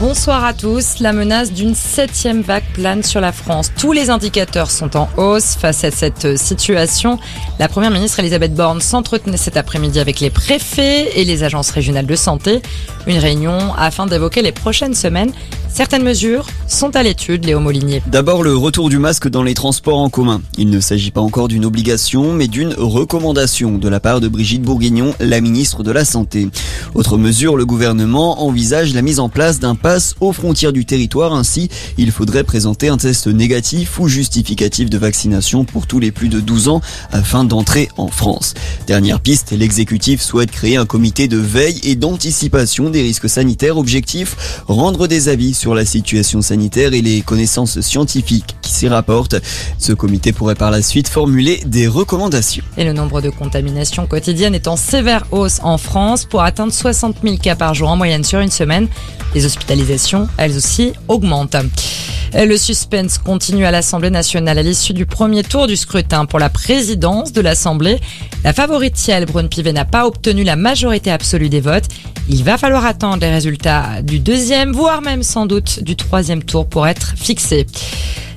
[0.00, 1.00] Bonsoir à tous.
[1.00, 3.70] La menace d'une septième vague plane sur la France.
[3.78, 7.18] Tous les indicateurs sont en hausse face à cette situation.
[7.58, 12.06] La première ministre Elisabeth Borne s'entretenait cet après-midi avec les préfets et les agences régionales
[12.06, 12.62] de santé.
[13.06, 15.32] Une réunion afin d'évoquer les prochaines semaines.
[15.72, 18.02] Certaines mesures sont à l'étude, Léo Molinier.
[18.06, 20.42] D'abord, le retour du masque dans les transports en commun.
[20.58, 24.62] Il ne s'agit pas encore d'une obligation, mais d'une recommandation de la part de Brigitte
[24.62, 26.48] Bourguignon, la ministre de la Santé.
[26.94, 31.34] Autre mesure, le gouvernement envisage la mise en place d'un pass aux frontières du territoire.
[31.34, 36.28] Ainsi, il faudrait présenter un test négatif ou justificatif de vaccination pour tous les plus
[36.28, 36.80] de 12 ans
[37.12, 38.54] afin d'entrer en France.
[38.86, 43.78] Dernière piste, l'exécutif souhaite créer un comité de veille et d'anticipation des risques sanitaires.
[43.78, 49.36] Objectif, rendre des avis sur la situation sanitaire et les connaissances scientifiques qui s'y rapportent.
[49.76, 52.64] Ce comité pourrait par la suite formuler des recommandations.
[52.78, 57.16] Et le nombre de contaminations quotidiennes est en sévère hausse en France pour atteindre 60
[57.22, 58.88] 000 cas par jour en moyenne sur une semaine.
[59.34, 61.56] Les hospitalisations, elles aussi, augmentent.
[62.32, 66.48] Le suspense continue à l'Assemblée nationale à l'issue du premier tour du scrutin pour la
[66.48, 67.98] présidence de l'Assemblée.
[68.44, 71.88] La favorite Thiel, Brune Pivet, n'a pas obtenu la majorité absolue des votes.
[72.28, 76.66] Il va falloir attendre les résultats du deuxième, voire même sans doute du troisième tour
[76.68, 77.66] pour être fixé.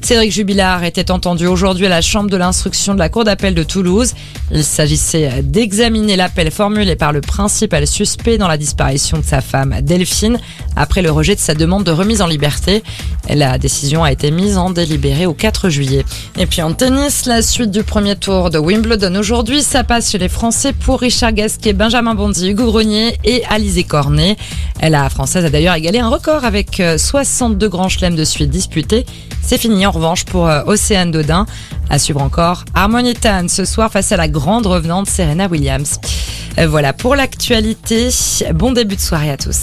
[0.04, 3.64] Cédric Jubilard était entendu aujourd'hui à la Chambre de l'instruction de la Cour d'appel de
[3.64, 4.14] Toulouse.
[4.52, 9.76] Il s'agissait d'examiner l'appel formulé par le principal suspect dans la disparition de sa femme
[9.82, 10.40] Delphine
[10.76, 12.84] après le rejet de sa demande de remise en liberté.
[13.30, 16.06] La décision a été mise en délibéré au 4 juillet.
[16.38, 20.18] Et puis en tennis, la suite du premier tour de Wimbledon aujourd'hui, ça passe chez
[20.18, 24.36] les Français pour Richard Gasquet, Benjamin Bondy, Hugo Grenier et Alizé Cornet.
[24.82, 29.06] La Française a d'ailleurs égalé un record avec 62 grands chelems de suite disputés.
[29.42, 31.46] C'est fini en revanche pour euh, Océane Dodin.
[31.90, 36.00] À suivre encore Harmonitan ce soir face à la grande revenante Serena Williams.
[36.58, 38.10] Euh, voilà pour l'actualité.
[38.54, 39.62] Bon début de soirée à tous.